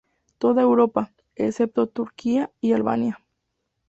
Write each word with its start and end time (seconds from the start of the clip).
Toda 0.39 0.63
Europa, 0.63 1.11
excepto 1.35 1.85
Turquía 1.85 2.49
y 2.59 2.73
Albania. 2.73 3.23